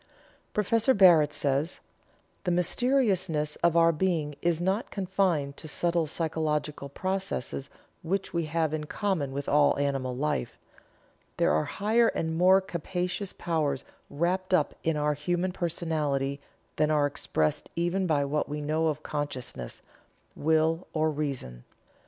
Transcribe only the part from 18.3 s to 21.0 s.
we know of consciousness, will,